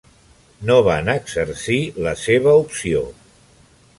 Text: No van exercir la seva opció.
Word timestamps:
No 0.69 0.77
van 0.87 1.11
exercir 1.15 1.77
la 2.07 2.15
seva 2.23 2.57
opció. 2.65 3.07